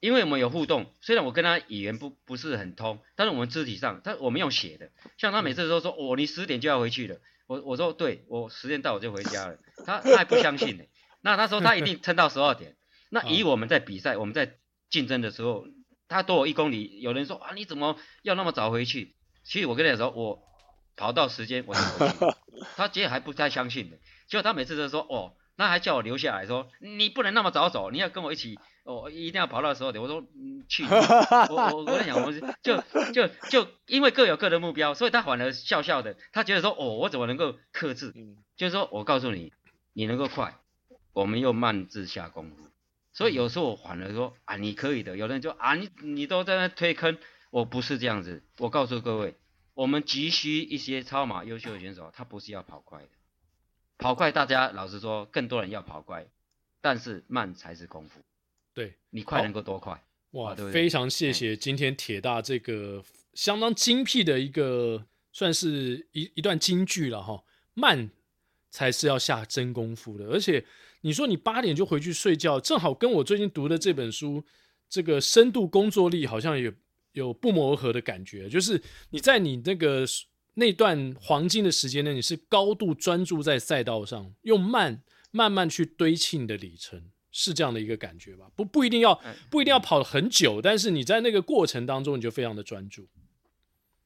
[0.00, 10.84] 因为我们有互动，虽然我跟他语言不不是很通，但是我们肢体上，他我们用写的，像他每次都说，哦，你十点就要回去了，我我说对，我时间到我就回家了，他他还不相信呢。
[11.22, 12.76] 那他说他一定撑到十二点。
[13.08, 14.58] 那以我们在比赛，我们在
[14.90, 15.66] 竞争的时候，
[16.08, 19.16] 他多我一公里，有人说啊，你怎么要那么早回去？
[19.42, 20.42] 其实我跟他说，我
[20.96, 22.14] 跑到时间我就回去。
[22.76, 23.96] 他其实还不太相信的，
[24.28, 30.02] 结果他每次都说哦，那还叫我留下来说，你不能那么早走，你要跟我一起，哦，一定要跑到十二点。
[30.02, 30.84] 我说嗯，去，
[31.50, 32.76] 我我我跟你讲，我们就
[33.12, 38.14] 就就因为各有各的目标，所以他反而笑笑的，他觉得说哦，我怎么能够克制？
[38.56, 39.52] 就是说我告诉你，
[39.92, 40.54] 你能够快。
[41.12, 42.68] 我们又慢自下功夫，
[43.10, 45.16] 所以有时候我反而说啊，你可以的。
[45.16, 47.16] 有人就啊，你你都在那推坑，
[47.48, 48.42] 我不是这样子。
[48.58, 49.34] 我告诉各位，
[49.72, 53.08] 我们急需一些超马优秀的选手，他不是要跑快的，
[53.98, 56.26] 跑快大家老实说，更多人要跑快，
[56.80, 58.20] 但是慢才是功夫。
[58.72, 60.02] 对，你快能够多快？
[60.32, 63.02] 哇，对对非常谢谢今天铁大这个
[63.34, 67.42] 相当精辟的一个，算是一一段金句了哈，
[67.74, 68.10] 慢
[68.70, 70.64] 才是要下真功夫的，而且。
[71.02, 74.44] 你说你八点就回去睡觉，正好跟我最近读的这本书，
[74.88, 76.72] 这个深度工作力好像有
[77.12, 78.48] 有不谋而合的感觉。
[78.48, 80.04] 就是你在你那个
[80.58, 88.46] 那段黄金的时间呢，你是高度专注在赛道上，用慢慢慢去堆砌你的里程，是这样的一个感觉吧？
[88.56, 93.06] 不不一定要不一定要跑很久，但是你在那个过程当中，你就非常的专注。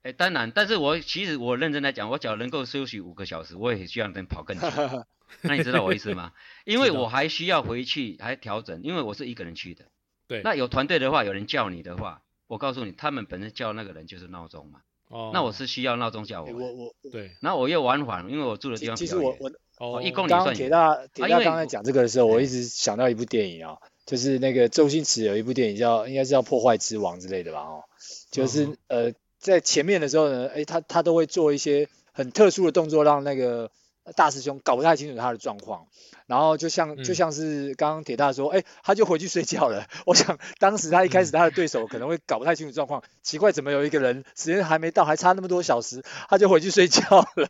[0.03, 4.67] 哎，当然，但是我其实我认真来讲，我只要能够休息五个小时，我也希望能跑更久。
[5.43, 6.33] 那你知道我意思吗？
[6.67, 9.85] 因为我还需要回去还调整，因为我是一个人去的。
[10.27, 10.43] 对。
[10.43, 14.81] 那有团队的话，有人叫你的话，我告诉你，他们本身叫那个人就是闹钟嘛。
[15.11, 15.31] 哦。
[15.35, 16.51] 那我是需要闹钟叫我。
[16.51, 17.33] 我我对。
[17.43, 19.23] 那我又往返，因为我住的地方比较远。
[19.23, 27.61] 其实我我哦，一公里算铁大铁大刚才讲这个的时候，我一直想到一部电影啊，就是那个周星驰有一部电影叫应该是叫《破坏之王》之类的吧？
[27.61, 27.85] 哦，
[28.31, 29.13] 就是呃。
[29.41, 33.71] 在前面的时候呢，哎，他他都会做一些很特殊的动作，让那个
[34.17, 35.87] 大师兄搞不太清楚他的状况，
[36.27, 39.87] 然后就像就像是刚刚铁大说，哎、嗯，他就回去睡觉了。
[40.07, 47.03] 我想当时他一开始他的对手可能会搞不太清楚状况，嗯、奇怪怎么有一个人时间还没到，还差那么多小时，他就回去睡觉
[47.37, 47.49] 了，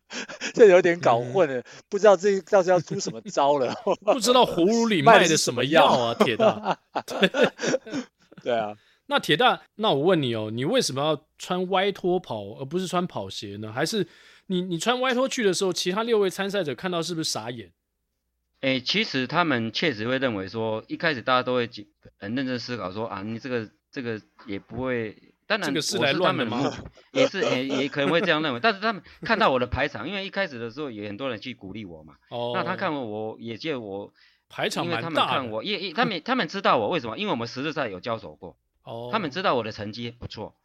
[0.55, 6.79] 这有点搞混了，嗯、不知道这到时候要出什么招了， 不知道葫芦里 卖的什么药啊，铁大。
[8.42, 8.75] 对啊。
[9.07, 13.73] 那铁大，那我问你哦，你为什么要穿歪拖跑，而不是穿跑鞋呢？
[13.73, 14.07] 还是
[14.51, 17.73] 你你穿外拖去的时候，其他六位参赛者看到是不是傻眼？
[18.61, 21.71] 哎、欸，其实他们确实会认为说，一开始大家都会
[22.19, 26.69] 很认真思考说啊，你这个这个也不会，当然我是他们的目，
[27.13, 28.59] 也是也也可能会这样认为。
[28.59, 34.13] 但是他们看到我的排场，因为一开始的时候也很多人去鼓励我嘛，哦，那他看我，我也借我
[34.49, 37.17] 排场因为他们看我，也也他们 他们知道我为什么？
[37.17, 38.59] 因为我们实质上有交手过。
[38.83, 40.57] 哦他们知道我的成绩不错，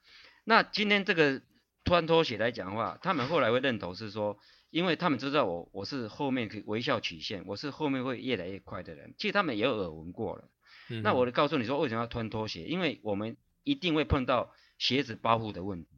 [0.44, 1.42] 那今天这个
[1.86, 4.40] 穿拖鞋来讲的话，他们后来会认同是说，
[4.72, 10.50] 因为他们知道我我是后面可以微笑曲线，我是后面会越来越快的人，其实他们也有耳闻过了。
[10.90, 12.66] 嗯、那我就告诉你说，为什么要穿拖鞋？
[12.66, 15.90] 因为我们一定会碰到鞋子包覆的问题。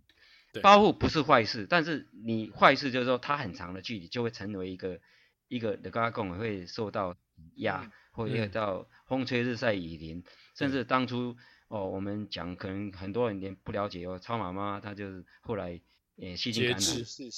[0.62, 5.00] 包覆不是坏事，但是你坏事就是说它很长的距离就会成为一个
[5.48, 7.16] 一个的高拱会受到
[7.56, 10.24] 压，嗯、或者到风吹日晒雨淋，嗯、
[10.56, 11.38] 甚至当初。
[11.68, 15.80] 哦，我们讲可能很多人连不了解哦，超马妈她就是后来
[16.18, 16.80] 诶细菌感染，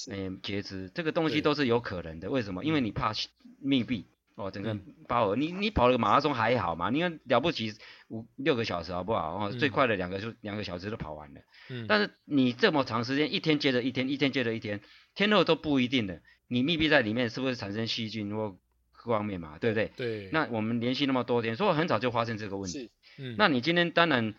[0.09, 2.27] 诶截肢，这个东西都是有可能的。
[2.27, 2.63] 对为什么？
[2.63, 3.11] 因为你怕
[3.59, 5.37] 密闭哦，整个包围。
[5.37, 6.89] 你你跑了个马拉松还好嘛？
[6.89, 7.73] 你看了不起
[8.07, 9.47] 五六个小时好不好？
[9.47, 11.41] 哦，最快的两个就两个小时都跑完了。
[11.69, 11.87] 嗯。
[11.87, 14.79] 但是你这么长时间，一天接着一天，一天接着一天，
[15.15, 16.21] 天后都不一定的。
[16.47, 18.55] 你密闭在里面，是不是产生细菌或
[18.91, 19.57] 各方面嘛？
[19.59, 19.91] 对不对？
[19.97, 20.29] 对。
[20.31, 22.89] 那我们连续那么多天，所以很早就发现这个问题。
[23.19, 24.33] 嗯，那你今天当然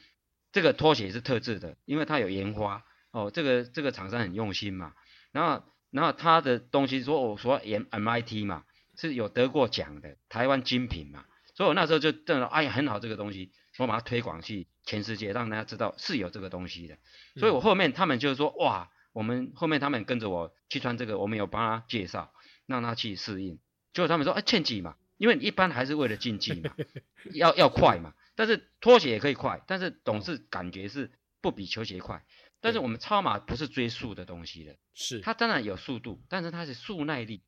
[0.53, 4.95] 这个拖鞋是特制的，因为它有研发哦，这个这个厂商很用心嘛。
[5.33, 8.65] 然后然后他的东西说我说 MIT 嘛，
[8.97, 16.97] 是有得过奖的台湾精品嘛，所以我那时候就认为哎呀很好这个东西，我把它推广去全世界，让大家知道是有这个东西的。
[17.37, 22.33] 所以我后面他们就说哇，我们后面他们跟着我去穿这个，我们有帮他介绍，
[22.67, 23.59] 让他去适应。
[23.93, 26.75] 结果他们说哎劝几嘛，因为一般还是为了竞技嘛，
[27.35, 28.15] 要要快嘛。
[28.41, 32.25] 但是拖鞋也可以快，但是总是感觉是不比球鞋快。
[32.63, 37.43] 但是我们超马不是追速的东西的，是它当然有速度，但是它是速耐力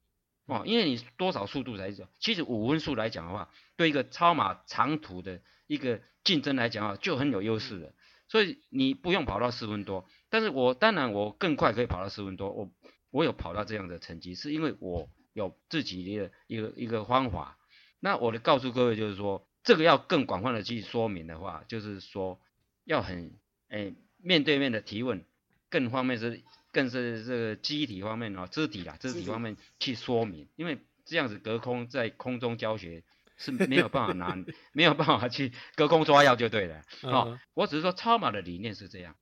[0.45, 2.07] 哦，因为你多少速度才走？
[2.19, 7.95] 其实五分速来讲的话，对一个超马长途的一个竞争来讲啊，就很有优势的。
[8.29, 12.71] 所以你不用跑到四分多，但是我当然我更快可以跑到四分多，我
[13.11, 17.57] 我有跑到这样的成绩，是因为我有自己的一个一个方法。
[17.99, 19.49] 那我的告诉各位就是说。
[19.63, 22.41] 这个要更广泛的去说明的话，就是说
[22.85, 25.25] 要很诶面对面的提问，
[25.69, 33.05] 更方面是更是这个机体方面哦，肢体啦，肢体方面去说明，因为这样子隔空在空中教学
[33.37, 34.37] 是没有办法拿，
[34.73, 36.83] 没有办法去隔空抓药就对了。
[37.03, 39.17] 哦，我只是说超马的理念是这样，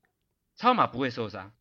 [0.57, 1.53] 超马不会受伤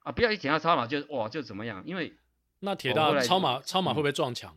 [0.00, 2.14] 啊，不要一讲到超马就哇就怎么样，因为
[2.60, 4.56] 那铁大超马超马会不会撞墙？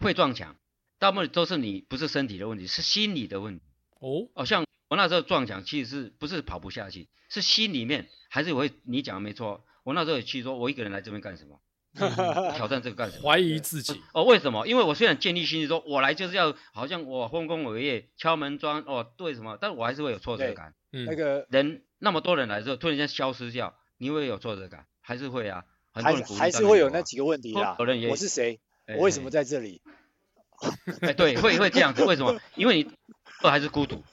[0.00, 0.56] 会撞墙。
[1.00, 3.64] 大部分都是你不是身体的问题，是心理的问题。
[3.98, 9.64] 哦，哦，像我那时候撞墙，其实是不是跑不下去，是心里面还是我会，你讲的没错。
[9.82, 11.58] 我那时候也去说，我一个人来这边干什么？
[11.98, 13.22] 嗯、挑战这个干什么？
[13.24, 14.00] 怀疑自己。
[14.12, 14.68] 哦，为什么？
[14.68, 19.56] 因为我虽然建立信心，说我来就是要好像我丰功伟业、敲门砖哦，对什么？
[19.58, 20.74] 但我还是会有挫折感。
[20.92, 25.64] 嗯，那个人那么多人来之后，突然间消失掉，你会有挫折感，还是会啊？
[25.92, 27.74] 很多人还还是会有那几个问题啦。
[27.78, 28.60] 我是谁？
[28.96, 29.80] 我为什么在这里？
[31.02, 32.40] 哎，对，会会这样子，为什么？
[32.56, 32.90] 因为你
[33.42, 34.04] 二还是孤独。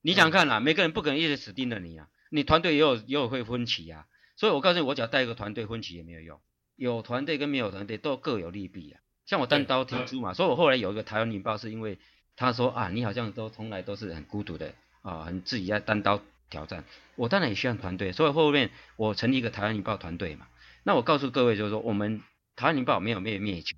[0.00, 4.06] 你想看啦，每个人不可能一直死盯着你啊，你团队也有也有会分歧啊。
[4.36, 6.40] 所以我告诉你，我只要带一个团队，分歧也没有用。
[6.74, 9.00] 有团队跟没有团队都各有利弊啊。
[9.26, 11.98] 像我单刀挺出嘛，所以我后来有一个台湾领报，是因为
[12.34, 16.84] 他说啊，你好像都从来都是很孤独的啊，很自己在单刀挑战。
[17.14, 20.48] 我当然也需要团队，所以后面我成立一个台湾领报团队嘛。
[20.82, 22.20] 那我告诉各位就是说，我们
[22.56, 23.76] 台湾领报没有灭灭绝。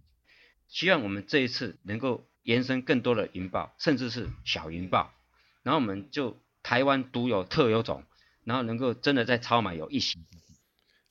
[0.74, 5.14] 希望我们这一次能够延伸更多的云豹，甚至是小云豹，
[5.62, 8.02] 然后我们就台湾独有特有种，
[8.42, 10.18] 然后能够真的在超马有一席。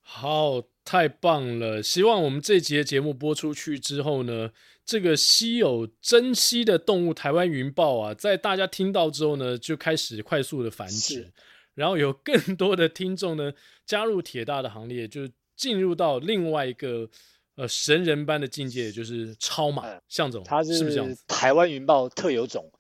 [0.02, 1.82] 好，太棒了！
[1.82, 4.52] 希望我们这集的节目播出去之后呢，
[4.84, 11.32] 这个稀有珍稀的动物台湾云豹啊，在大家听到之后呢，就开始快速的繁殖，
[11.74, 13.54] 然后有更多的听众呢
[13.86, 17.10] 加入铁大的行列，就进入到另外一个。
[17.56, 22.72] 呃，神人般的境界就是超马，向总，他是台湾云豹特有种，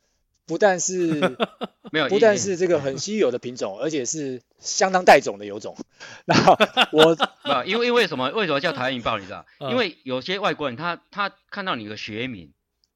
[0.47, 1.19] 不但是
[1.91, 5.77] 没有，不但是这个很稀有的品种，而且是相当带种的有种。
[6.25, 6.35] 那
[6.91, 8.31] 我啊，因为因为什么？
[8.31, 9.19] 为什么叫台湾云豹？
[9.19, 9.45] 你知道？
[9.69, 12.51] 因为有些外国人他他看到你的学名，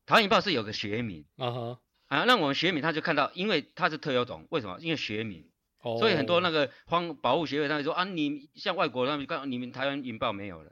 [0.07, 4.77] 台湾云豹是有个学名啊哈啊，那我们学名他就看到，因为它是特有种，为什么？
[4.81, 5.45] 因为学名。
[5.99, 10.71] 所以很多那个荒保护协会他们说啊，你像外国他们刚你们台湾引爆没有了，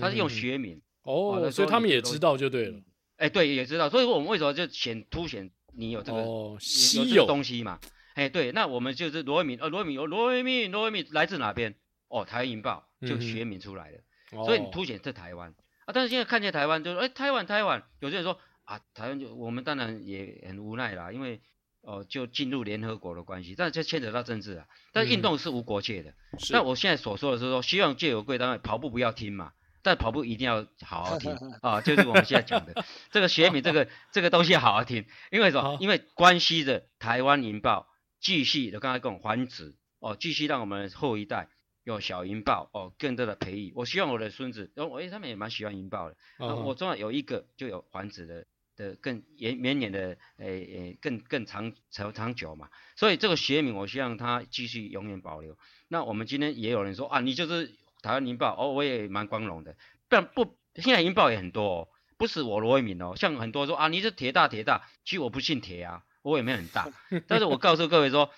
[0.00, 2.80] 他是用学名哦，所以他们也知道就对了。
[3.18, 3.88] 哎，对，也知道。
[3.88, 7.78] 所以我们为什么就显凸显你有这个哦稀有东西嘛？
[8.14, 11.74] 哎，对，那我们就是罗维敏，呃，罗维敏，罗维敏，罗维敏来自哪边？
[12.08, 13.98] 哦，台湾引爆就学名出来了，
[14.44, 15.92] 所以你凸显在台湾啊。
[15.92, 21.40] 但是现在看见台湾就说，哎，台湾，台湾，有些人说啊，台湾就我们当然也很无奈啦，因为。
[21.86, 24.66] 哦，就进入联合国的关系，但这牵扯到政治啊。
[24.92, 26.12] 但运动是无国界的。
[26.50, 35.78] 那、嗯、我现在所说的是说，希望借由贵单位跑步不要听嘛，但跑步一定要好好听 啊，就是我们现在讲的这个学名，这个这个东西要好好听，因为什么？
[35.80, 37.86] 因为关系着台湾银豹
[38.20, 41.48] 继续的刚才讲繁殖哦，继续让我们后一代
[41.84, 43.72] 有小银豹哦，更多的培育。
[43.76, 46.16] 我希望我的孙子，然后哎，他们也蛮喜欢银豹的。
[46.38, 48.44] 啊、我总要有一个就有繁殖的。
[48.76, 55.56] 的更延绵延的，诶、欸、诶，更更长长长久嘛，所以这个学名我希望它继续永远保留。
[55.88, 59.76] 那我们今天也有人说啊，你就是台湾银豹哦，我也蛮光荣的。
[60.08, 66.88] 但不，现在银豹也很多哦，不是我罗维民哦，像很多说啊，你是铁大铁大，其实我不姓铁啊，我也没很大。
[67.26, 68.30] 但是我告诉各位说，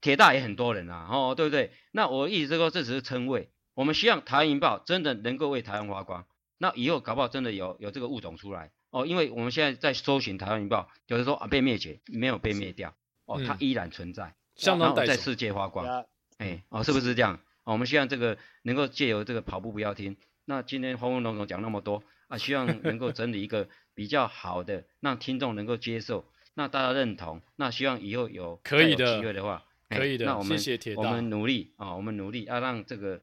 [0.00, 1.72] 铁大也很多人啊，哦，对不对？
[1.92, 6.26] 那我意思说，这只是称谓，我们希望台湾银豹真的能够为台湾发光。
[6.58, 8.70] 那以后搞不好真的有有这个物种出来。
[8.94, 16.06] 哦，因为我们现在在搜寻台湾银豹，有的说啊被灭绝，没有被灭掉，哦，它依然存在，相当在世界发光，
[16.38, 17.34] 哎，哦，是不是这样？
[17.64, 33.20] 哦，我们希望这个能够借由这个跑步不要停，那今天轰轰隆隆讲那么多啊，希望能够整理一个比较好的，让听众能够接受，那大家认同，那希望以后有可以的机会的话，可以的，那我们谢谢铁，我们努力啊，我们努力要让这个。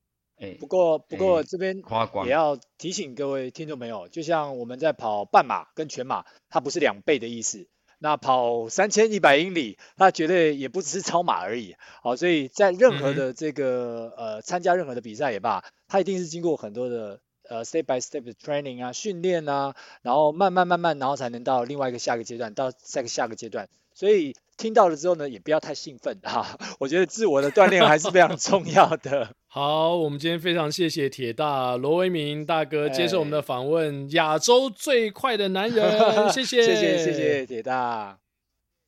[0.59, 1.81] 不过不过这边
[2.25, 7.67] 也要提醒各位听众朋友，就像我们在跑半马跟全马，它不是两倍的意思。
[8.03, 11.75] 那跑三千一百英里，它绝对也不只是超马而已。
[12.01, 23.69] 好，所以在任何的这个呃参加任何的比赛也罢，它一定是经过很多的呃 step by step 的 training 啊训练啊，然后慢慢慢慢，然后才能到另外一个下个阶段，到下个下个阶段。
[23.93, 26.55] 所以听到了之后呢，也不要太兴奋哈。
[26.77, 29.27] 我觉得自我的锻炼还是非常重要的。
[29.49, 35.83] 好，我们今天非常谢谢铁大罗维明大哥接受我们的访问，亚洲最快的男人，
[36.31, 38.19] 谢谢，谢谢，谢谢铁大。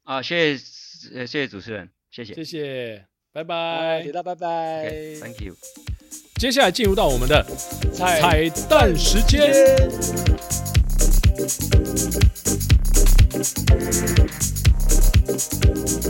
[0.04, 5.56] 啊，谢谢，谢谢主持人，谢谢，谢谢，拜拜，铁大，拜拜，Thank you。
[6.36, 7.44] 接下来进入到我们的
[7.92, 9.52] 彩蛋时间。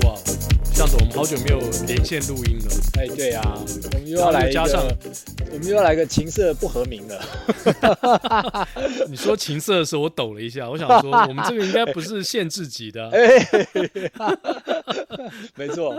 [0.03, 0.15] 哇，
[0.73, 2.65] 向总，我们好久没有连线录音了。
[2.99, 3.57] 哎，对啊，
[3.93, 4.85] 我们又要来加上，
[5.49, 7.23] 我们又要来个情色不和名了。
[9.07, 10.69] 你说情色的时候，我抖了一下。
[10.69, 13.09] 我想说，我们这个应该不是限制级的。
[15.55, 15.95] 没错。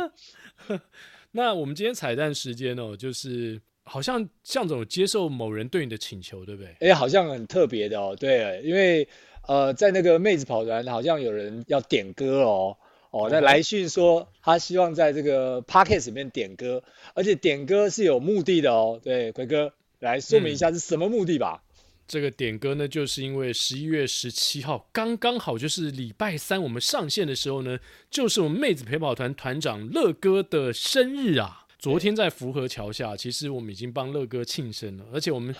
[1.32, 6.90] 那我们今天彩蛋时间哦，就是好像向总接受某人对你的请求，对不对？
[6.90, 8.14] 哎，好像很特别的哦。
[8.18, 9.08] 对，因为
[9.48, 12.76] 呃，在那个妹子跑团，好像有人要点歌哦。
[13.14, 16.82] 哦，那来讯说他希望在这个 podcast 里面点歌，
[17.14, 19.00] 而且点歌是有目的的哦。
[19.00, 21.62] 对，魁哥来说明一下是什么目的吧。
[22.08, 27.78] 这个点歌呢，就是因为十一月十七号刚刚好就是礼拜三，我们上线的时候呢，
[28.10, 31.60] 就是我们妹子陪跑团团长乐哥的生日啊。
[31.78, 35.54] 昨天在福和桥下，其实我们已经帮乐哥庆生了，而且我们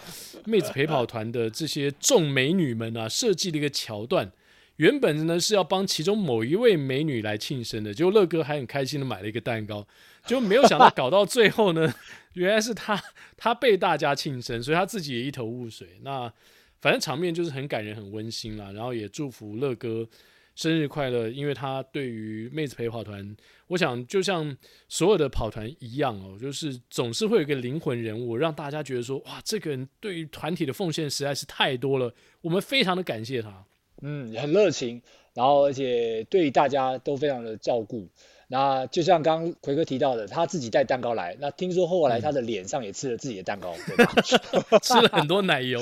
[0.45, 4.33] 妹子陪跑团的这些众美女们啊，设计了一个桥段。
[4.77, 9.87] 原本呢是要帮其中某一位美女来庆生的，结果乐哥还很开心的买了一个蛋糕，
[10.27, 11.95] 就没有想到搞到最后呢，
[12.35, 13.01] 原来是他
[13.37, 16.01] 他被大家庆生，所以他自己也一头雾水。
[16.03, 16.33] 那
[16.81, 20.09] 反正场面就是很感人、很温馨啦，然后也祝福乐哥
[20.57, 23.37] 生日快乐，因为他对于妹子陪跑团，
[23.69, 24.57] 我想就像
[24.89, 33.65] 所有的跑团一样哦，就是总是会有一个灵魂人物，让大家觉得说哇，这个人对于团体的奉献实在是太多了，我们非常的感谢他。
[34.05, 35.01] 嗯，很热情，
[35.33, 38.07] 然后而且对大家都非常的照顾。
[38.47, 41.35] 那就像刚刚奎哥提到的，他自己带蛋糕来。
[41.41, 44.79] 那听说后来他的脸上也吃了自己的蛋糕，嗯、对吧？
[44.85, 45.81] 吃了很多奶油，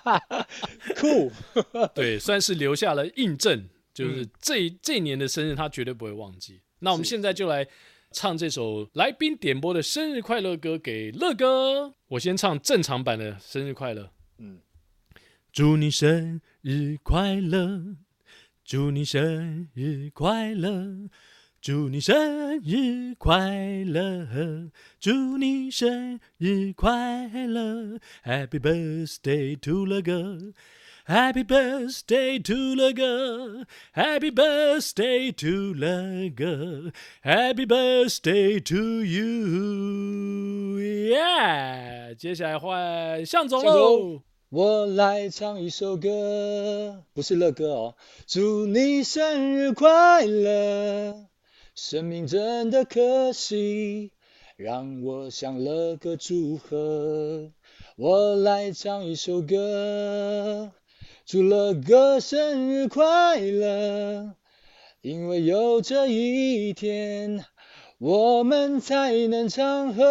[0.94, 1.32] 酷。
[1.94, 6.60] 对，算是留下了印证，就是这、嗯、这一年的生日他绝对不会忘记。
[6.80, 7.66] 那我们现在就来
[8.12, 11.94] 唱这首来宾点播的生日快乐歌给乐哥。
[12.08, 14.10] 我先唱正常版的生日快乐。
[14.38, 14.58] 嗯，
[15.54, 17.94] 祝你生日快乐。
[18.64, 21.08] 祝你生日快乐，
[21.60, 39.04] 祝你生日快乐，祝你生日快乐，Happy birthday to the girl，Happy birthday to the girl，Happy birthday to the girl，Happy birthday to
[40.74, 41.14] you，Yeah，
[42.16, 44.22] 接下来换向总喽。
[44.54, 47.96] 我来唱一首歌，不是乐歌哦。
[48.24, 51.26] 祝你生日快乐，
[51.74, 54.12] 生命真的可惜，
[54.54, 57.50] 让我想了个祝贺。
[57.96, 60.70] 我来唱一首歌，
[61.26, 64.36] 祝乐哥生日快乐，
[65.00, 67.44] 因为有这一天，
[67.98, 70.04] 我们才能唱和。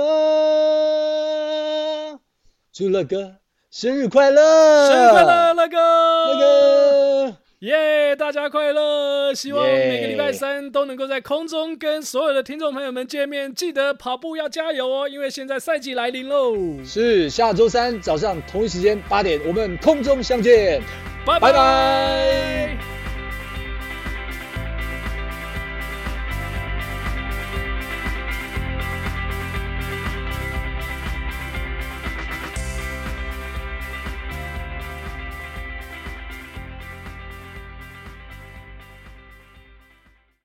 [2.74, 3.38] 祝乐哥。
[3.76, 4.88] 生日快乐！
[4.88, 5.78] 生日快乐，乐哥！
[5.78, 8.16] 乐哥，耶！
[8.16, 9.34] 大家快乐！
[9.34, 13.52] 希望每个礼拜三都能够在空中跟所有的听众朋友们见面。
[13.52, 16.56] 记得跑步要加油哦，因为现在赛季来临喽。
[16.86, 20.80] 是，下周三早上同一时间八点，我们空中相见。
[21.26, 21.52] 拜拜。
[21.52, 22.93] 拜拜。